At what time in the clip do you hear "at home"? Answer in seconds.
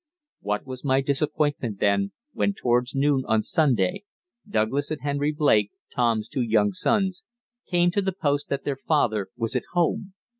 9.55-10.15